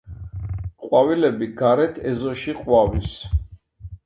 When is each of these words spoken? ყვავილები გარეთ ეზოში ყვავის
ყვავილები 0.91 1.49
გარეთ 1.59 2.01
ეზოში 2.13 2.57
ყვავის 2.63 3.15